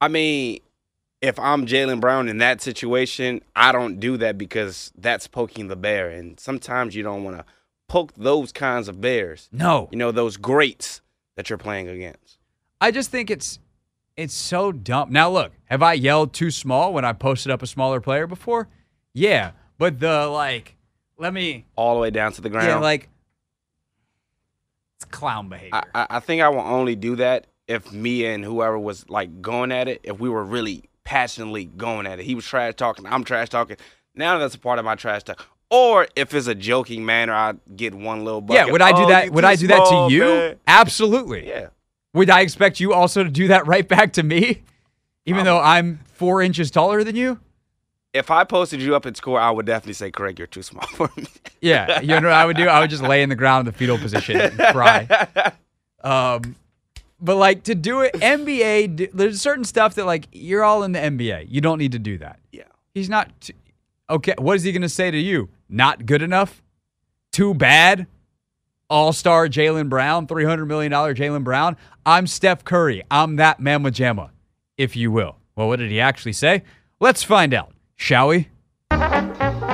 [0.00, 0.60] I mean,
[1.22, 5.76] if I'm Jaylen Brown in that situation, I don't do that because that's poking the
[5.76, 6.10] bear.
[6.10, 7.44] And sometimes you don't want to
[7.88, 9.48] poke those kinds of bears.
[9.52, 9.88] No.
[9.90, 11.00] You know, those greats
[11.36, 12.38] that you're playing against.
[12.80, 13.58] I just think it's
[14.16, 15.12] it's so dumb.
[15.12, 18.68] Now look, have I yelled too small when I posted up a smaller player before?
[19.12, 19.52] Yeah.
[19.78, 20.76] But the like
[21.18, 22.68] let me All the way down to the ground.
[22.68, 23.08] Yeah, like
[24.96, 25.70] it's clown behavior.
[25.72, 29.42] I, I I think I will only do that if me and whoever was like
[29.42, 32.24] going at it, if we were really passionately going at it.
[32.24, 33.76] He was trash talking, I'm trash talking.
[34.14, 35.46] Now that's a part of my trash talk.
[35.70, 38.66] Or if it's a joking manner, I get one little bucket.
[38.66, 40.24] yeah, would I do "Oh, that would I do that small, to you?
[40.24, 41.48] man." Absolutely.
[41.48, 41.68] Yeah.
[42.14, 44.62] Would I expect you also to do that right back to me?
[45.26, 47.40] Even Um, though I'm four inches taller than you?
[48.14, 50.86] If I posted you up in score, I would definitely say, Craig, you're too small
[50.86, 51.26] for me.
[51.60, 52.66] Yeah, you know what I would do?
[52.68, 55.26] I would just lay in the ground in the fetal position and cry.
[56.04, 56.54] Um,
[57.20, 61.00] but like to do it, NBA, there's certain stuff that like you're all in the
[61.00, 61.46] NBA.
[61.48, 62.38] You don't need to do that.
[62.52, 62.62] Yeah.
[62.94, 63.54] He's not t-
[64.08, 64.34] okay.
[64.38, 65.48] What is he gonna say to you?
[65.68, 66.62] Not good enough?
[67.32, 68.06] Too bad?
[68.88, 71.76] All star Jaylen Brown, three hundred million dollar Jaylen Brown.
[72.04, 73.02] I'm Steph Curry.
[73.10, 74.30] I'm that Mama Jamma,
[74.78, 75.36] if you will.
[75.56, 76.62] Well, what did he actually say?
[77.00, 78.48] Let's find out, shall we?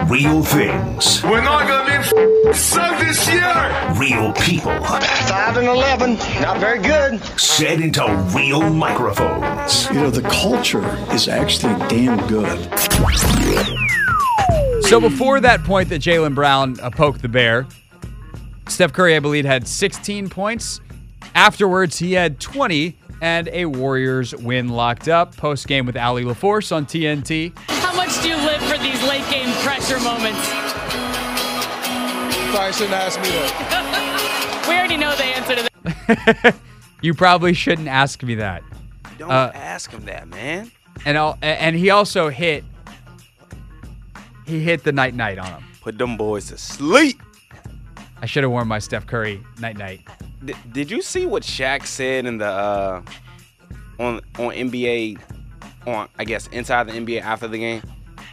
[0.09, 1.23] Real things.
[1.23, 3.95] We're not gonna be sucked this year.
[3.97, 4.73] Real people.
[4.83, 7.23] Five and eleven, not very good.
[7.39, 9.87] Said into real microphones.
[9.91, 12.59] You know, the culture is actually damn good.
[14.93, 17.67] So before that point that Jaylen Brown uh, poked the bear,
[18.69, 20.83] Steph Curry, I believe, had 16 points.
[21.35, 25.35] Afterwards, he had 20 and a Warriors win locked up.
[25.35, 27.57] Post game with Allie LaForce on TNT.
[27.71, 30.47] How much do you live for these late game pressure moments?
[32.51, 34.65] Probably shouldn't ask me that.
[34.69, 36.55] We already know the answer to that.
[37.01, 38.63] You probably shouldn't ask me that.
[39.17, 40.71] Don't Uh, ask him that, man.
[41.07, 42.63] And I'll, and he also hit
[44.53, 45.65] he hit the night night on him.
[45.81, 47.21] Put them boys to sleep.
[48.21, 50.01] I should have worn my Steph Curry night night.
[50.45, 53.03] Did, did you see what Shaq said in the uh,
[53.99, 55.19] on on NBA
[55.87, 57.83] on I guess inside the NBA after the game?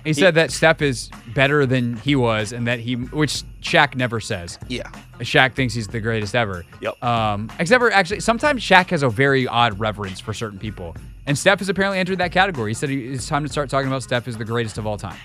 [0.03, 4.20] He said that Steph is better than he was, and that he, which Shaq never
[4.20, 4.57] says.
[4.67, 4.89] Yeah.
[5.20, 6.65] Shaq thinks he's the greatest ever.
[6.82, 7.03] Yep.
[7.03, 10.95] Um, except for actually, sometimes Shaq has a very odd reverence for certain people,
[11.26, 12.72] and Steph has apparently entered that category.
[12.72, 14.97] He said he, it's time to start talking about Steph as the greatest of all
[14.97, 15.17] time.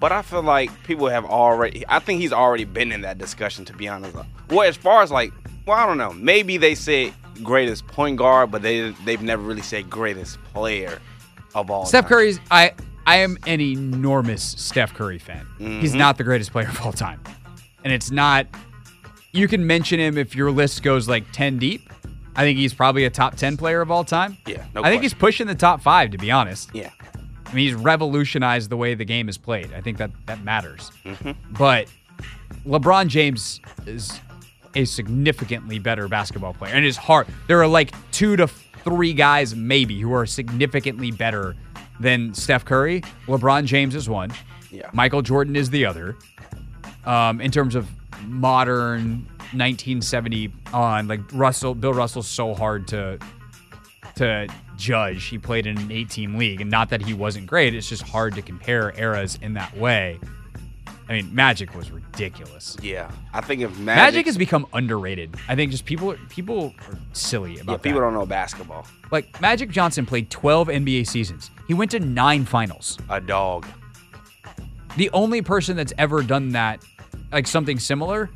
[0.00, 1.84] But I feel like people have already.
[1.88, 3.64] I think he's already been in that discussion.
[3.64, 4.16] To be honest,
[4.50, 5.32] well, as far as like,
[5.66, 6.12] well, I don't know.
[6.12, 11.00] Maybe they say greatest point guard, but they they've never really said greatest player
[11.54, 11.82] of all.
[11.82, 11.88] Time.
[11.88, 12.08] Steph time.
[12.08, 12.72] Curry's, I,
[13.06, 15.46] I am an enormous Steph Curry fan.
[15.58, 15.98] He's Mm-hmm.
[15.98, 17.20] not the greatest player of all time,
[17.82, 18.46] and it's not.
[19.32, 21.92] You can mention him if your list goes like ten deep.
[22.36, 24.36] I think he's probably a top ten player of all time.
[24.46, 26.70] Yeah, no I think he's pushing the top five, to be honest.
[26.72, 26.90] Yeah.
[27.48, 29.72] I mean, he's revolutionized the way the game is played.
[29.72, 30.90] I think that that matters.
[31.04, 31.30] Mm-hmm.
[31.56, 31.88] But
[32.66, 34.20] LeBron James is
[34.74, 37.26] a significantly better basketball player, and it's hard.
[37.46, 41.56] There are like two to three guys maybe who are significantly better
[42.00, 43.02] than Steph Curry.
[43.26, 44.30] LeBron James is one.
[44.70, 44.90] Yeah.
[44.92, 46.16] Michael Jordan is the other.
[47.06, 47.88] Um, in terms of
[48.26, 53.18] modern 1970 on, like Russell, Bill Russell's so hard to
[54.18, 55.24] to judge.
[55.24, 57.74] He played in an 18 league, and not that he wasn't great.
[57.74, 60.20] It's just hard to compare eras in that way.
[61.08, 62.76] I mean, Magic was ridiculous.
[62.82, 63.10] Yeah.
[63.32, 65.36] I think if Magic, Magic, has become underrated.
[65.48, 68.06] I think just people people are silly about yeah, people that.
[68.06, 68.86] don't know basketball.
[69.10, 71.50] Like Magic Johnson played 12 NBA seasons.
[71.66, 72.98] He went to nine finals.
[73.08, 73.66] A dog.
[74.98, 76.82] The only person that's ever done that,
[77.32, 78.28] like something similar,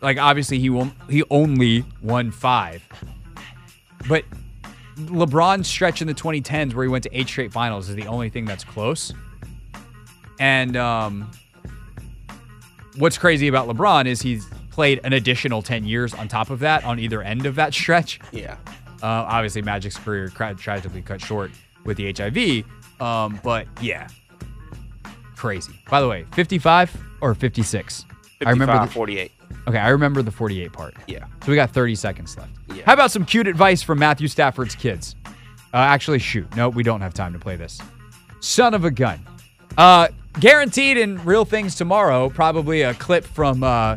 [0.00, 2.82] like obviously he won, he only won five,
[4.08, 4.24] but
[4.96, 8.28] LeBron's stretch in the 2010s where he went to eight straight finals is the only
[8.28, 9.12] thing that's close.
[10.38, 11.30] And um,
[12.96, 16.84] what's crazy about LeBron is he's played an additional 10 years on top of that
[16.84, 18.20] on either end of that stretch.
[18.32, 18.56] Yeah.
[19.02, 21.50] Uh, obviously, Magic's career tra- tragically cut short
[21.84, 22.64] with the HIV.
[23.00, 24.08] Um, but yeah,
[25.36, 25.72] crazy.
[25.90, 28.04] By the way, 55 or 56?
[28.38, 28.86] 55, I remember.
[28.86, 29.32] The, 48.
[29.66, 30.94] Okay, I remember the 48 part.
[31.06, 31.24] Yeah.
[31.44, 32.50] So we got 30 seconds left.
[32.74, 32.82] Yeah.
[32.86, 35.16] How about some cute advice from Matthew Stafford's kids?
[35.74, 36.54] Uh, actually, shoot.
[36.56, 37.80] No, we don't have time to play this.
[38.40, 39.24] Son of a gun.
[39.78, 40.08] Uh,
[40.40, 42.28] guaranteed in Real Things tomorrow.
[42.28, 43.96] Probably a clip from uh,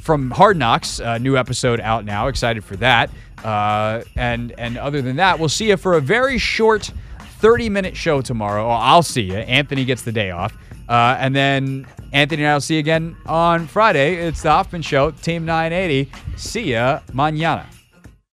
[0.00, 0.98] from Hard Knocks.
[0.98, 2.28] A new episode out now.
[2.28, 3.10] Excited for that.
[3.44, 6.90] Uh, and and other than that, we'll see you for a very short
[7.38, 8.68] 30 minute show tomorrow.
[8.68, 9.34] I'll see you.
[9.36, 10.56] Anthony gets the day off.
[10.88, 14.16] Uh, and then Anthony and I will see you again on Friday.
[14.16, 16.10] It's the Hoffman Show, Team 980.
[16.36, 17.66] See ya mañana.